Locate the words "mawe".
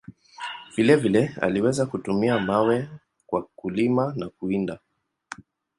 2.39-2.87